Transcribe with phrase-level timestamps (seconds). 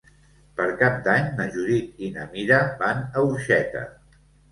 [0.59, 3.83] Per Cap d'Any na Judit i na Mira van a Orxeta.